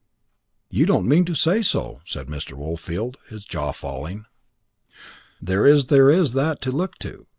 "You 0.71 0.87
don't 0.87 1.07
mean 1.07 1.25
to 1.25 1.35
say 1.35 1.61
so," 1.61 2.01
said 2.05 2.25
Mr. 2.25 2.53
Woolfield, 2.53 3.17
his 3.29 3.45
jaw 3.45 3.71
falling. 3.71 4.25
"There 5.39 5.67
is 5.67 5.85
there 5.93 6.09
is 6.09 6.33
that 6.33 6.59
to 6.61 6.71
look 6.71 6.95
to. 7.05 7.27